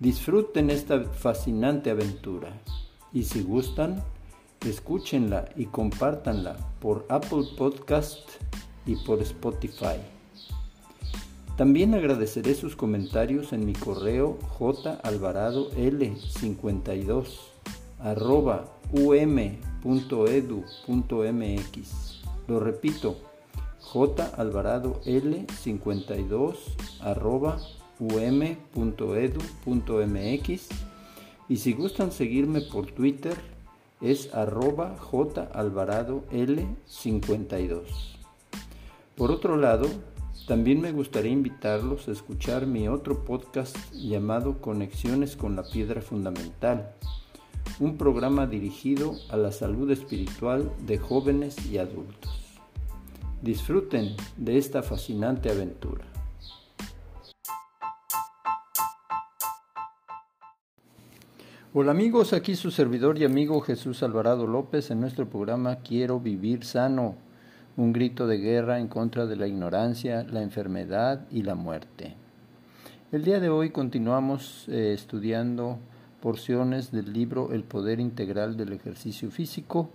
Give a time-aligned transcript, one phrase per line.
[0.00, 2.62] Disfruten esta fascinante aventura
[3.12, 4.00] y si gustan,
[4.64, 8.20] escúchenla y compártanla por Apple Podcast
[8.86, 9.96] y por Spotify.
[11.56, 17.26] También agradeceré sus comentarios en mi correo jalvaradol52
[17.98, 19.48] arroba um.edu.mx.
[22.46, 23.16] Lo repito,
[23.82, 26.56] jalvaradol52
[27.00, 27.58] arroba
[28.00, 28.58] um.edu.mx
[31.48, 33.36] y si gustan seguirme por Twitter
[34.00, 37.82] es arroba jalvaradol52.
[39.16, 39.88] Por otro lado,
[40.46, 46.94] también me gustaría invitarlos a escuchar mi otro podcast llamado Conexiones con la Piedra Fundamental,
[47.80, 52.38] un programa dirigido a la salud espiritual de jóvenes y adultos.
[53.42, 56.04] Disfruten de esta fascinante aventura.
[61.74, 66.64] Hola amigos, aquí su servidor y amigo Jesús Alvarado López en nuestro programa Quiero vivir
[66.64, 67.14] sano
[67.76, 72.14] un grito de guerra en contra de la ignorancia, la enfermedad y la muerte.
[73.12, 75.78] El día de hoy continuamos eh, estudiando
[76.22, 79.90] porciones del libro El Poder Integral del Ejercicio Físico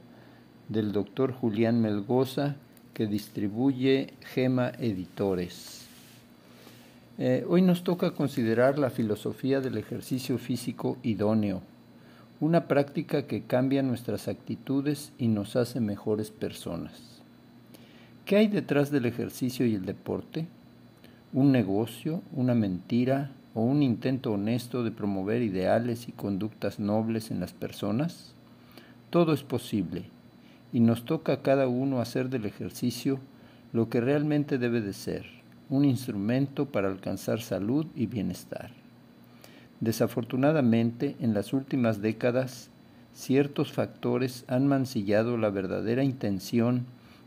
[0.69, 2.55] del doctor Julián Melgoza
[2.93, 5.83] que distribuye Gema Editores.
[7.19, 11.61] Eh, hoy nos toca considerar la filosofía del ejercicio físico idóneo,
[12.43, 17.21] una práctica que cambia nuestras actitudes y nos hace mejores personas.
[18.25, 20.47] ¿Qué hay detrás del ejercicio y el deporte?
[21.31, 27.39] ¿Un negocio, una mentira o un intento honesto de promover ideales y conductas nobles en
[27.39, 28.35] las personas?
[29.09, 30.03] Todo es posible
[30.73, 33.19] y nos toca a cada uno hacer del ejercicio
[33.71, 35.25] lo que realmente debe de ser,
[35.69, 38.82] un instrumento para alcanzar salud y bienestar.
[39.83, 42.69] Desafortunadamente, en las últimas décadas,
[43.11, 46.85] ciertos factores han mancillado la verdadera intención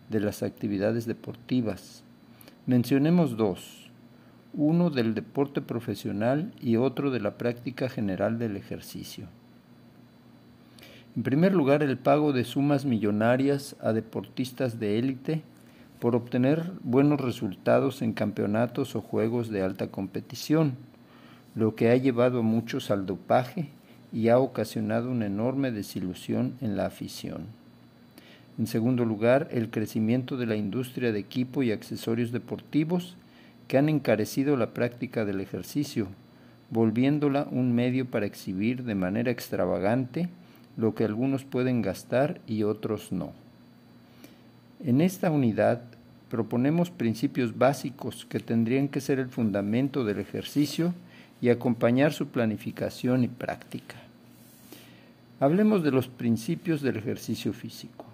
[0.08, 2.02] de las actividades deportivas.
[2.64, 3.90] Mencionemos dos,
[4.54, 9.26] uno del deporte profesional y otro de la práctica general del ejercicio.
[11.14, 15.42] En primer lugar, el pago de sumas millonarias a deportistas de élite
[16.00, 20.78] por obtener buenos resultados en campeonatos o juegos de alta competición,
[21.56, 23.70] lo que ha llevado a muchos al dopaje
[24.12, 27.46] y ha ocasionado una enorme desilusión en la afición.
[28.58, 33.16] En segundo lugar, el crecimiento de la industria de equipo y accesorios deportivos
[33.68, 36.08] que han encarecido la práctica del ejercicio,
[36.70, 40.28] volviéndola un medio para exhibir de manera extravagante
[40.76, 43.32] lo que algunos pueden gastar y otros no.
[44.84, 45.82] En esta unidad
[46.28, 50.92] proponemos principios básicos que tendrían que ser el fundamento del ejercicio
[51.40, 53.96] y acompañar su planificación y práctica.
[55.38, 58.06] Hablemos de los principios del ejercicio físico.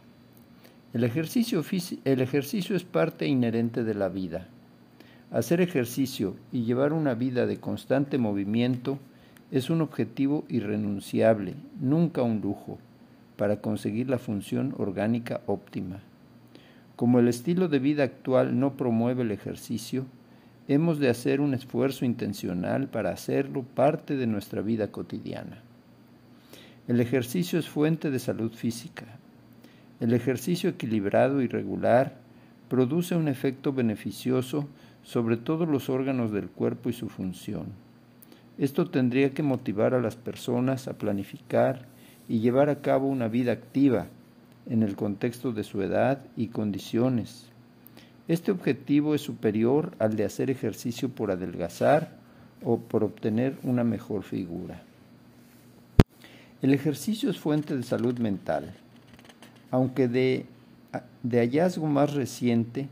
[0.93, 1.65] El ejercicio,
[2.05, 4.49] el ejercicio es parte inherente de la vida.
[5.31, 8.99] Hacer ejercicio y llevar una vida de constante movimiento
[9.51, 12.79] es un objetivo irrenunciable, nunca un lujo,
[13.37, 16.01] para conseguir la función orgánica óptima.
[16.97, 20.07] Como el estilo de vida actual no promueve el ejercicio,
[20.69, 25.63] hemos de hacer un esfuerzo intencional para hacerlo parte de nuestra vida cotidiana.
[26.89, 29.07] El ejercicio es fuente de salud física,
[30.03, 32.17] el ejercicio equilibrado y regular
[32.69, 34.67] produce un efecto beneficioso
[35.05, 37.67] sobre todos los órganos del cuerpo y su función.
[38.59, 41.87] Esto tendría que motivar a las personas a planificar
[42.29, 44.09] y llevar a cabo una vida activa
[44.67, 47.52] en el contexto de su edad y condiciones.
[48.29, 52.17] Este objetivo es superior al de hacer ejercicio por adelgazar
[52.65, 54.83] o por obtener una mejor figura.
[56.61, 58.73] El ejercicio es fuente de salud mental
[59.73, 60.47] aunque de,
[61.23, 62.89] de hallazgo más reciente,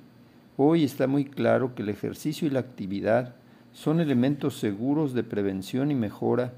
[0.57, 3.35] hoy está muy claro que el ejercicio y la actividad
[3.73, 6.53] son elementos seguros de prevención y mejora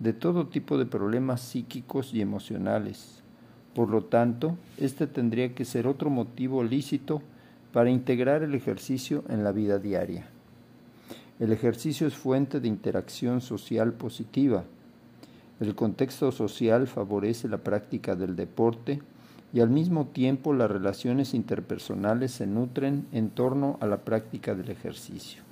[0.00, 3.22] de todo tipo de problemas psíquicos y emocionales.
[3.72, 7.22] Por lo tanto, este tendría que ser otro motivo lícito
[7.78, 10.26] para integrar el ejercicio en la vida diaria.
[11.38, 14.64] El ejercicio es fuente de interacción social positiva.
[15.60, 19.00] El contexto social favorece la práctica del deporte
[19.52, 24.70] y al mismo tiempo las relaciones interpersonales se nutren en torno a la práctica del
[24.70, 25.44] ejercicio.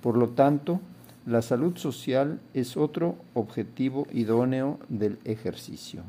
[0.00, 0.80] Por lo tanto,
[1.26, 6.00] la salud social es otro objetivo idóneo del ejercicio.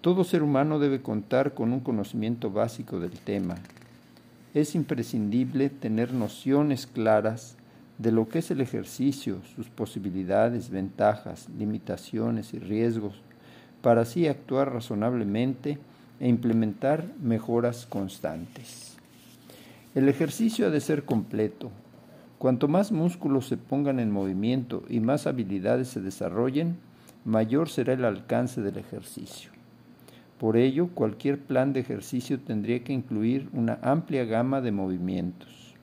[0.00, 3.56] Todo ser humano debe contar con un conocimiento básico del tema.
[4.54, 7.56] Es imprescindible tener nociones claras
[7.98, 13.14] de lo que es el ejercicio, sus posibilidades, ventajas, limitaciones y riesgos,
[13.80, 15.78] para así actuar razonablemente
[16.20, 18.96] e implementar mejoras constantes.
[19.94, 21.70] El ejercicio ha de ser completo,
[22.42, 26.76] Cuanto más músculos se pongan en movimiento y más habilidades se desarrollen,
[27.24, 29.51] mayor será el alcance del ejercicio.
[30.42, 35.76] Por ello, cualquier plan de ejercicio tendría que incluir una amplia gama de movimientos.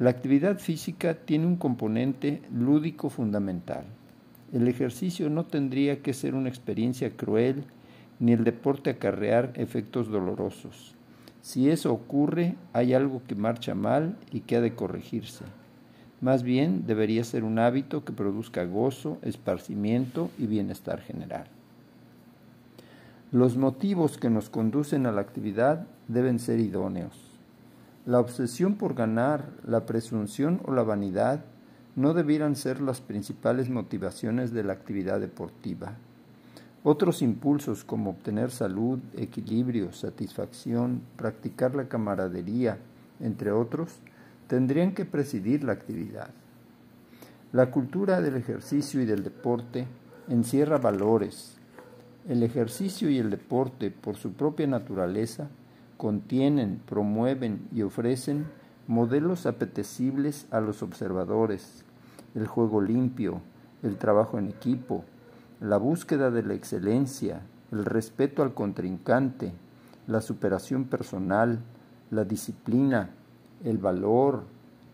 [0.00, 3.84] La actividad física tiene un componente lúdico fundamental.
[4.52, 7.62] El ejercicio no tendría que ser una experiencia cruel
[8.18, 10.96] ni el deporte acarrear efectos dolorosos.
[11.40, 15.44] Si eso ocurre, hay algo que marcha mal y que ha de corregirse.
[16.20, 21.46] Más bien debería ser un hábito que produzca gozo, esparcimiento y bienestar general.
[23.30, 27.12] Los motivos que nos conducen a la actividad deben ser idóneos.
[28.06, 31.44] La obsesión por ganar, la presunción o la vanidad
[31.94, 35.92] no debieran ser las principales motivaciones de la actividad deportiva.
[36.84, 42.78] Otros impulsos como obtener salud, equilibrio, satisfacción, practicar la camaradería,
[43.20, 43.98] entre otros,
[44.46, 46.30] tendrían que presidir la actividad.
[47.52, 49.86] La cultura del ejercicio y del deporte
[50.30, 51.57] encierra valores.
[52.28, 55.48] El ejercicio y el deporte, por su propia naturaleza,
[55.96, 58.46] contienen, promueven y ofrecen
[58.86, 61.84] modelos apetecibles a los observadores,
[62.34, 63.40] el juego limpio,
[63.82, 65.04] el trabajo en equipo,
[65.60, 67.40] la búsqueda de la excelencia,
[67.72, 69.52] el respeto al contrincante,
[70.06, 71.60] la superación personal,
[72.10, 73.10] la disciplina,
[73.64, 74.44] el valor,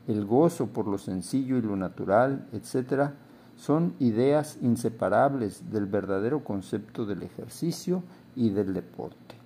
[0.06, 3.10] el gozo por lo sencillo y lo natural, etc.,
[3.56, 8.02] son ideas inseparables del verdadero concepto del ejercicio
[8.34, 9.36] y del deporte.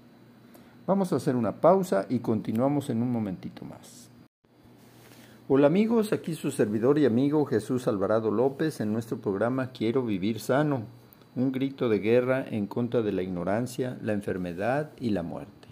[0.86, 4.08] Vamos a hacer una pausa y continuamos en un momentito más.
[5.48, 10.40] Hola amigos, aquí su servidor y amigo Jesús Alvarado López en nuestro programa Quiero vivir
[10.40, 10.82] sano
[11.38, 15.68] un grito de guerra en contra de la ignorancia, la enfermedad y la muerte.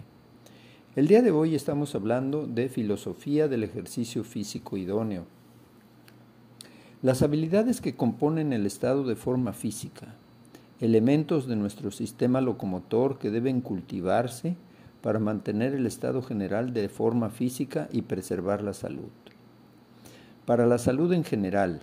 [0.95, 5.25] El día de hoy estamos hablando de filosofía del ejercicio físico idóneo.
[7.03, 10.15] Las habilidades que componen el estado de forma física,
[10.79, 14.55] elementos de nuestro sistema locomotor que deben cultivarse
[15.03, 19.11] para mantener el estado general de forma física y preservar la salud.
[20.47, 21.81] Para la salud en general,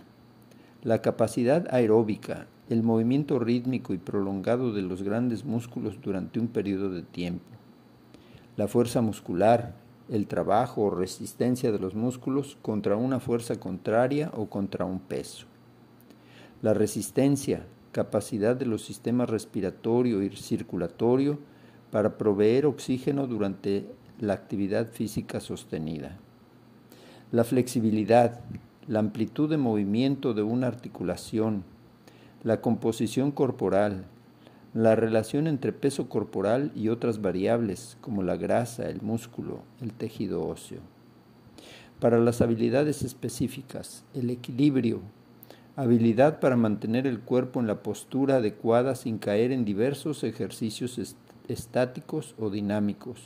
[0.83, 6.91] la capacidad aeróbica, el movimiento rítmico y prolongado de los grandes músculos durante un periodo
[6.91, 7.45] de tiempo,
[8.57, 9.77] la fuerza muscular,
[10.09, 15.47] el trabajo o resistencia de los músculos contra una fuerza contraria o contra un peso,
[16.63, 21.39] la resistencia, capacidad de los sistemas respiratorio y circulatorio
[21.91, 23.87] para proveer oxígeno durante
[24.19, 26.19] la actividad física sostenida,
[27.33, 28.41] la flexibilidad,
[28.87, 31.65] la amplitud de movimiento de una articulación,
[32.43, 34.05] la composición corporal,
[34.75, 40.47] la relación entre peso corporal y otras variables como la grasa, el músculo, el tejido
[40.47, 40.81] óseo.
[42.01, 45.01] Para las habilidades específicas, el equilibrio,
[45.77, 51.17] habilidad para mantener el cuerpo en la postura adecuada sin caer en diversos ejercicios
[51.49, 53.21] estáticos o dinámicos.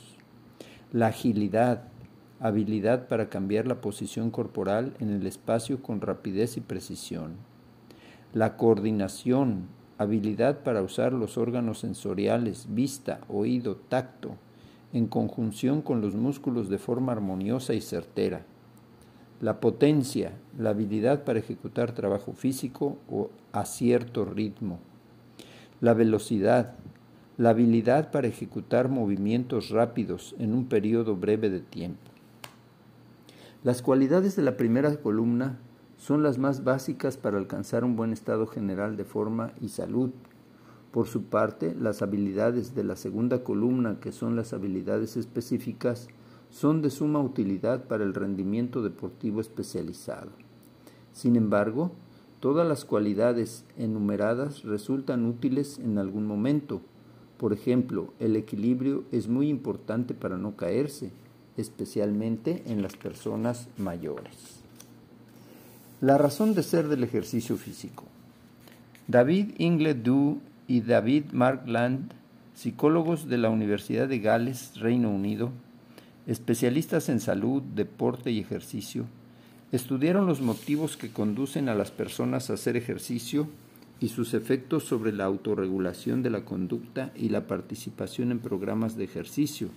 [0.93, 1.85] La agilidad,
[2.39, 7.49] habilidad para cambiar la posición corporal en el espacio con rapidez y precisión
[8.33, 9.67] la coordinación,
[9.99, 14.31] habilidad para usar los órganos sensoriales, vista, oído, tacto,
[14.93, 18.45] en conjunción con los músculos de forma armoniosa y certera.
[19.41, 24.79] La potencia, la habilidad para ejecutar trabajo físico o a cierto ritmo.
[25.81, 26.75] La velocidad,
[27.37, 32.09] la habilidad para ejecutar movimientos rápidos en un periodo breve de tiempo.
[33.63, 35.59] Las cualidades de la primera columna
[35.99, 40.11] son las más básicas para alcanzar un buen estado general de forma y salud.
[40.91, 46.07] Por su parte, las habilidades de la segunda columna, que son las habilidades específicas,
[46.49, 50.31] son de suma utilidad para el rendimiento deportivo especializado.
[51.11, 51.91] Sin embargo,
[52.39, 56.81] todas las cualidades enumeradas resultan útiles en algún momento.
[57.37, 61.11] Por ejemplo, el equilibrio es muy importante para no caerse,
[61.57, 64.58] especialmente en las personas mayores.
[66.01, 68.05] La razón de ser del ejercicio físico.
[69.09, 72.13] David Ingledew y David Markland,
[72.55, 75.51] psicólogos de la Universidad de Gales, Reino Unido,
[76.25, 79.07] especialistas en salud, deporte y ejercicio,
[79.73, 83.49] estudiaron los motivos que conducen a las personas a hacer ejercicio
[83.99, 89.03] y sus efectos sobre la autorregulación de la conducta y la participación en programas de
[89.03, 89.67] ejercicio.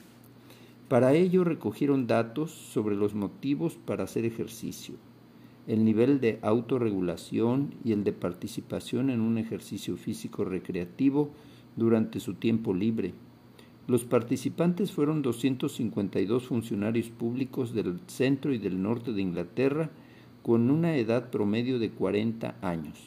[0.89, 4.95] Para ello recogieron datos sobre los motivos para hacer ejercicio,
[5.67, 11.31] el nivel de autorregulación y el de participación en un ejercicio físico recreativo
[11.77, 13.15] durante su tiempo libre.
[13.87, 19.91] Los participantes fueron 252 funcionarios públicos del centro y del norte de Inglaterra
[20.43, 22.99] con una edad promedio de 40 años.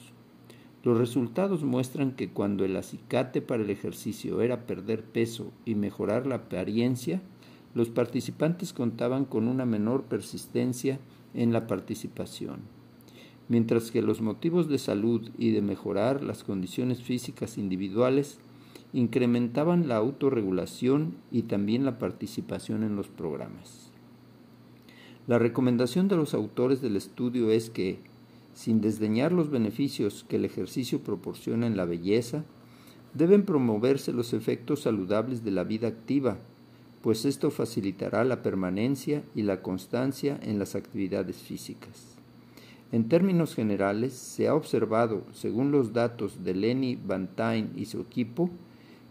[0.84, 6.28] Los resultados muestran que cuando el acicate para el ejercicio era perder peso y mejorar
[6.28, 7.22] la apariencia,
[7.74, 11.00] los participantes contaban con una menor persistencia
[11.36, 12.62] en la participación,
[13.50, 18.40] mientras que los motivos de salud y de mejorar las condiciones físicas individuales
[18.94, 23.92] incrementaban la autorregulación y también la participación en los programas.
[25.28, 28.00] La recomendación de los autores del estudio es que,
[28.54, 32.46] sin desdeñar los beneficios que el ejercicio proporciona en la belleza,
[33.14, 36.38] deben promoverse los efectos saludables de la vida activa,
[37.06, 42.16] pues esto facilitará la permanencia y la constancia en las actividades físicas.
[42.92, 48.50] En términos generales, se ha observado, según los datos de Lenny Bantain y su equipo,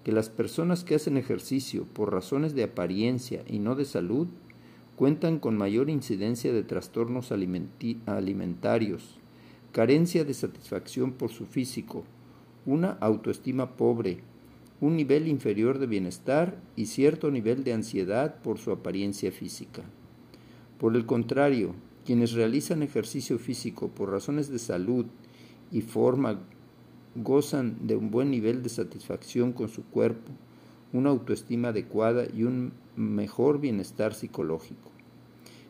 [0.03, 4.27] que las personas que hacen ejercicio por razones de apariencia y no de salud
[4.97, 9.21] cuentan con mayor incidencia de trastornos alimentarios,
[9.71, 12.03] carencia de satisfacción por su físico,
[12.67, 14.19] una autoestima pobre,
[14.81, 19.83] un nivel inferior de bienestar y cierto nivel de ansiedad por su apariencia física.
[20.79, 25.07] Por el contrario, quienes realizan ejercicio físico por razones de salud
[25.71, 26.41] y forma
[27.15, 30.33] gozan de un buen nivel de satisfacción con su cuerpo,
[30.93, 34.91] una autoestima adecuada y un mejor bienestar psicológico.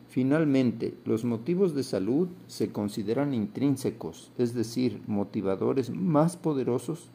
[0.09, 7.09] Finalmente, los motivos de salud se consideran intrínsecos, es decir, motivadores más poderosos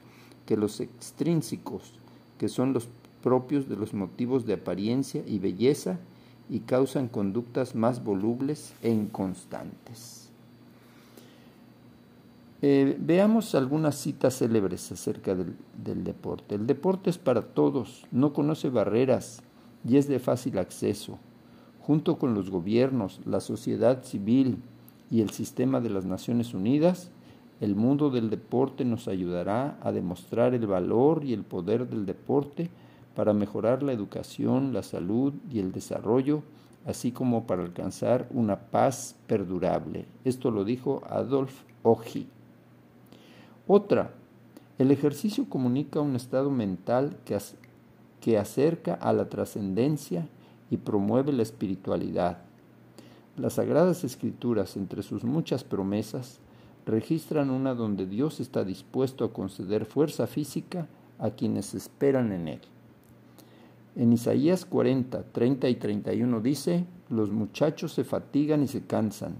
[0.50, 1.92] que los extrínsecos,
[2.36, 2.88] que son los
[3.22, 6.00] propios de los motivos de apariencia y belleza
[6.48, 10.28] y causan conductas más volubles e inconstantes.
[12.62, 15.54] Eh, veamos algunas citas célebres acerca del,
[15.84, 16.56] del deporte.
[16.56, 19.44] El deporte es para todos, no conoce barreras
[19.88, 21.20] y es de fácil acceso.
[21.80, 24.58] Junto con los gobiernos, la sociedad civil
[25.12, 27.12] y el sistema de las Naciones Unidas,
[27.60, 32.70] el mundo del deporte nos ayudará a demostrar el valor y el poder del deporte
[33.14, 36.42] para mejorar la educación, la salud y el desarrollo,
[36.86, 40.06] así como para alcanzar una paz perdurable.
[40.24, 41.52] Esto lo dijo Adolf
[41.82, 42.28] Ogi.
[43.66, 44.12] Otra,
[44.78, 47.36] el ejercicio comunica un estado mental que,
[48.22, 50.26] que acerca a la trascendencia
[50.70, 52.38] y promueve la espiritualidad.
[53.36, 56.40] Las sagradas escrituras, entre sus muchas promesas,
[56.90, 60.86] registran una donde Dios está dispuesto a conceder fuerza física
[61.18, 62.60] a quienes esperan en Él.
[63.96, 69.36] En Isaías 40, 30 y 31 dice, los muchachos se fatigan y se cansan,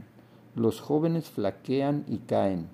[0.55, 2.69] los jóvenes flaquean y caen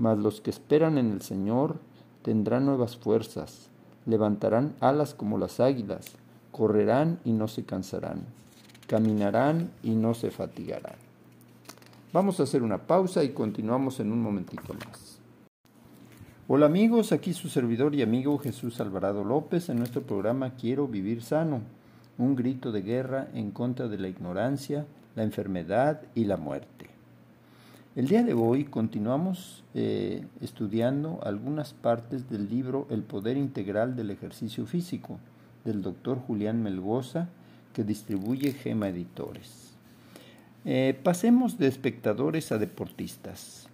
[0.00, 1.76] mas los que esperan en el Señor
[2.22, 3.68] tendrán nuevas fuerzas,
[4.06, 6.12] levantarán alas como las águilas,
[6.52, 8.24] correrán y no se cansarán,
[8.86, 11.09] caminarán y no se fatigarán.
[12.12, 15.20] Vamos a hacer una pausa y continuamos en un momentito más.
[16.48, 21.22] Hola amigos, aquí su servidor y amigo Jesús Alvarado López en nuestro programa Quiero vivir
[21.22, 21.60] sano,
[22.18, 26.90] un grito de guerra en contra de la ignorancia, la enfermedad y la muerte.
[27.94, 34.10] El día de hoy continuamos eh, estudiando algunas partes del libro El Poder Integral del
[34.10, 35.20] Ejercicio Físico
[35.64, 37.28] del doctor Julián Melgoza
[37.72, 39.69] que distribuye Gema Editores.
[40.64, 43.68] Eh, pasemos de espectadores a deportistas,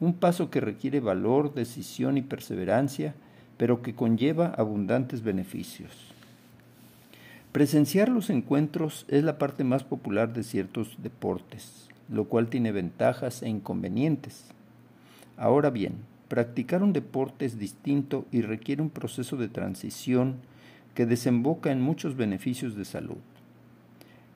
[0.00, 3.14] un paso que requiere valor, decisión y perseverancia,
[3.56, 5.92] pero que conlleva abundantes beneficios.
[7.52, 11.82] Presenciar los encuentros es la parte más popular de ciertos deportes
[12.12, 14.44] lo cual tiene ventajas e inconvenientes.
[15.36, 15.94] Ahora bien,
[16.28, 20.36] practicar un deporte es distinto y requiere un proceso de transición
[20.94, 23.16] que desemboca en muchos beneficios de salud.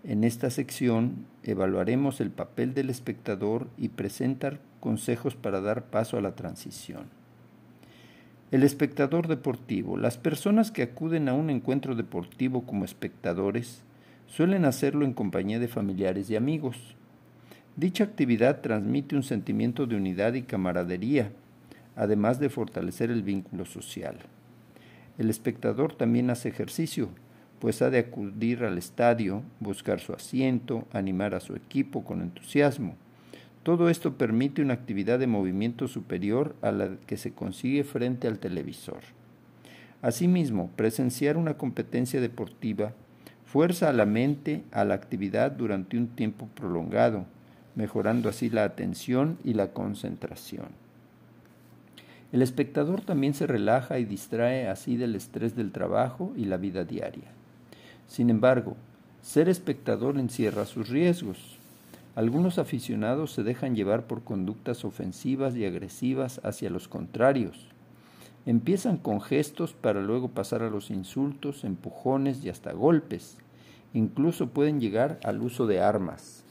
[0.09, 6.21] En esta sección evaluaremos el papel del espectador y presentar consejos para dar paso a
[6.21, 7.07] la transición.
[8.53, 9.97] El espectador deportivo.
[9.97, 13.83] Las personas que acuden a un encuentro deportivo como espectadores
[14.29, 16.95] suelen hacerlo en compañía de familiares y amigos.
[17.75, 21.33] Dicha actividad transmite un sentimiento de unidad y camaradería,
[21.97, 24.19] además de fortalecer el vínculo social.
[25.19, 27.09] El espectador también hace ejercicio,
[27.59, 32.95] pues ha de acudir al estadio, buscar su asiento, animar a su equipo con entusiasmo.
[33.63, 38.39] Todo esto permite una actividad de movimiento superior a la que se consigue frente al
[38.39, 39.01] televisor.
[40.03, 42.93] Asimismo, presenciar una competencia deportiva
[43.45, 47.25] fuerza a la mente a la actividad durante un tiempo prolongado,
[47.75, 50.69] mejorando así la atención y la concentración.
[52.33, 56.85] El espectador también se relaja y distrae así del estrés del trabajo y la vida
[56.85, 57.36] diaria.
[58.07, 58.77] Sin embargo,
[59.23, 61.59] ser espectador encierra sus riesgos.
[62.15, 67.69] Algunos aficionados se dejan llevar por conductas ofensivas y agresivas hacia los contrarios.
[68.47, 73.37] Empiezan con gestos para luego pasar a los insultos, empujones y hasta golpes.
[73.93, 76.45] Incluso pueden llegar al uso de armas.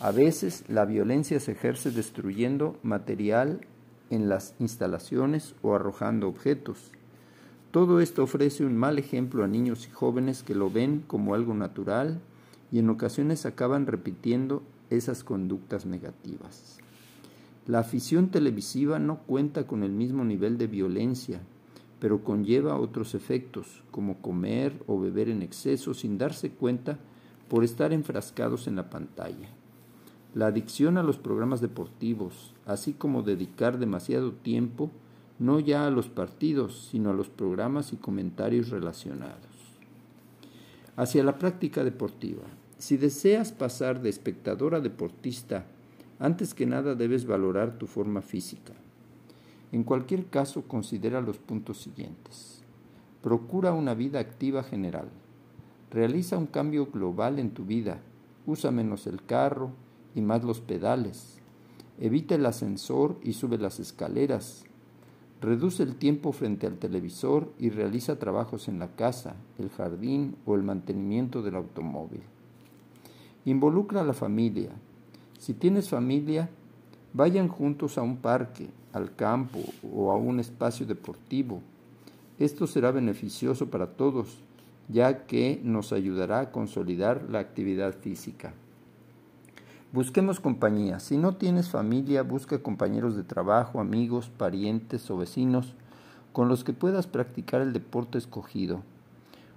[0.00, 3.60] A veces la violencia se ejerce destruyendo material
[4.10, 6.92] en las instalaciones o arrojando objetos.
[7.70, 11.54] Todo esto ofrece un mal ejemplo a niños y jóvenes que lo ven como algo
[11.54, 12.20] natural
[12.72, 16.78] y en ocasiones acaban repitiendo esas conductas negativas.
[17.68, 21.42] La afición televisiva no cuenta con el mismo nivel de violencia,
[22.00, 26.98] pero conlleva otros efectos, como comer o beber en exceso sin darse cuenta
[27.48, 29.48] por estar enfrascados en la pantalla.
[30.34, 34.90] La adicción a los programas deportivos, así como dedicar demasiado tiempo
[35.40, 39.40] no ya a los partidos, sino a los programas y comentarios relacionados.
[40.96, 42.42] Hacia la práctica deportiva.
[42.76, 45.64] Si deseas pasar de espectador a deportista,
[46.18, 48.74] antes que nada debes valorar tu forma física.
[49.72, 52.62] En cualquier caso, considera los puntos siguientes.
[53.22, 55.08] Procura una vida activa general.
[55.90, 58.00] Realiza un cambio global en tu vida.
[58.46, 59.70] Usa menos el carro
[60.14, 61.38] y más los pedales.
[61.98, 64.64] Evita el ascensor y sube las escaleras.
[65.40, 70.54] Reduce el tiempo frente al televisor y realiza trabajos en la casa, el jardín o
[70.54, 72.20] el mantenimiento del automóvil.
[73.46, 74.70] Involucra a la familia.
[75.38, 76.50] Si tienes familia,
[77.14, 79.60] vayan juntos a un parque, al campo
[79.94, 81.62] o a un espacio deportivo.
[82.38, 84.38] Esto será beneficioso para todos,
[84.88, 88.52] ya que nos ayudará a consolidar la actividad física.
[89.92, 91.00] Busquemos compañía.
[91.00, 95.74] Si no tienes familia, busca compañeros de trabajo, amigos, parientes o vecinos
[96.32, 98.82] con los que puedas practicar el deporte escogido.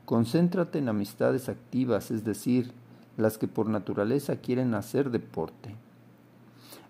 [0.05, 2.71] Concéntrate en amistades activas, es decir,
[3.15, 5.75] las que por naturaleza quieren hacer deporte.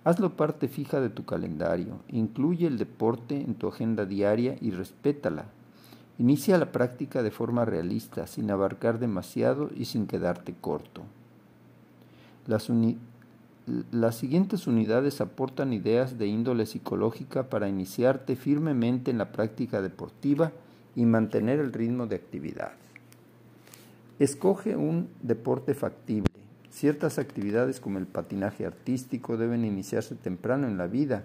[0.05, 5.45] Hazlo parte fija de tu calendario, incluye el deporte en tu agenda diaria y respétala.
[6.17, 11.01] Inicia la práctica de forma realista, sin abarcar demasiado y sin quedarte corto.
[12.47, 12.69] Las,
[13.65, 20.51] las siguientes unidades aportan ideas de índole psicológica para iniciarte firmemente en la práctica deportiva
[20.95, 22.73] y mantener el ritmo de actividad.
[24.19, 26.27] Escoge un deporte factible.
[26.71, 31.23] Ciertas actividades como el patinaje artístico deben iniciarse temprano en la vida.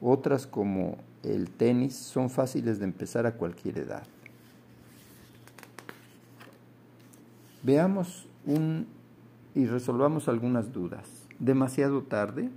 [0.00, 4.02] Otras como el tenis son fáciles de empezar a cualquier edad.
[7.62, 8.88] Veamos un,
[9.54, 12.50] y resolvamos algunas dudas demasiado tarde?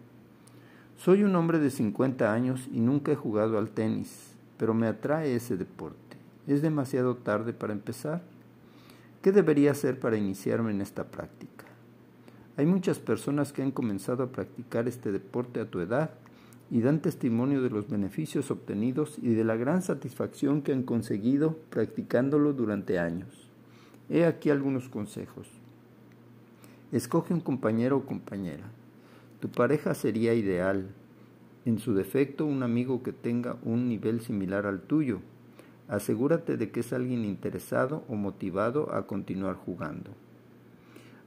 [0.95, 5.35] Soy un hombre de 50 años y nunca he jugado al tenis, pero me atrae
[5.35, 6.17] ese deporte.
[6.45, 8.21] ¿Es demasiado tarde para empezar?
[9.23, 11.65] ¿Qué debería hacer para iniciarme en esta práctica?
[12.57, 16.11] Hay muchas personas que han comenzado a practicar este deporte a tu edad
[16.69, 21.57] y dan testimonio de los beneficios obtenidos y de la gran satisfacción que han conseguido
[21.71, 23.49] practicándolo durante años.
[24.09, 25.64] He aquí algunos consejos.
[26.95, 28.63] Escoge un compañero o compañera.
[29.41, 30.87] Tu pareja sería ideal.
[31.65, 35.19] En su defecto, un amigo que tenga un nivel similar al tuyo.
[35.89, 40.11] Asegúrate de que es alguien interesado o motivado a continuar jugando.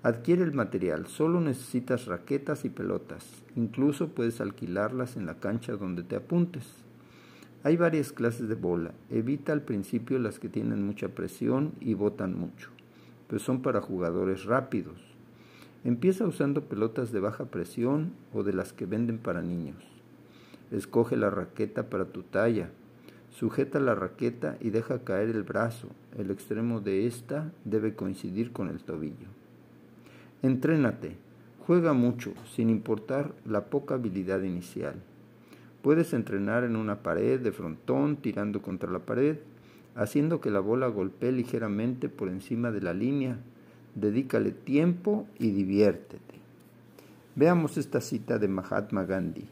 [0.03, 6.03] Adquiere el material, solo necesitas raquetas y pelotas, incluso puedes alquilarlas en la cancha donde
[6.03, 6.65] te apuntes.
[7.63, 12.39] Hay varias clases de bola, evita al principio las que tienen mucha presión y botan
[12.41, 12.71] mucho,
[13.27, 15.08] pues son para jugadores rápidos.
[15.85, 19.77] Empieza usando pelotas de baja presión o de las que venden para niños.
[20.73, 22.71] Escoge la raqueta para tu talla.
[23.31, 25.89] Sujeta la raqueta y deja caer el brazo.
[26.19, 29.29] El extremo de esta debe coincidir con el tobillo.
[30.43, 31.17] Entrénate.
[31.65, 34.97] Juega mucho, sin importar la poca habilidad inicial.
[35.83, 39.37] Puedes entrenar en una pared de frontón, tirando contra la pared,
[39.95, 43.39] haciendo que la bola golpee ligeramente por encima de la línea
[44.01, 46.35] dedícale tiempo y diviértete.
[47.35, 49.47] Veamos esta cita de Mahatma Gandhi.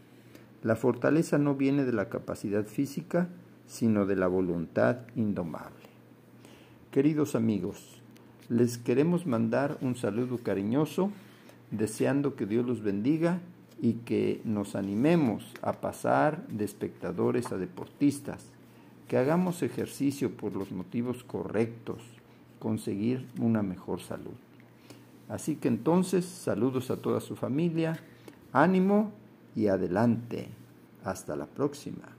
[0.62, 3.28] La fortaleza no viene de la capacidad física,
[3.66, 5.86] sino de la voluntad indomable.
[6.90, 8.00] Queridos amigos,
[8.48, 11.10] les queremos mandar un saludo cariñoso,
[11.70, 13.40] deseando que Dios los bendiga
[13.80, 18.46] y que nos animemos a pasar de espectadores a deportistas,
[19.08, 22.02] que hagamos ejercicio por los motivos correctos,
[22.58, 24.34] conseguir una mejor salud.
[25.28, 27.98] Así que entonces, saludos a toda su familia,
[28.52, 29.12] ánimo
[29.54, 30.48] y adelante.
[31.04, 32.15] Hasta la próxima.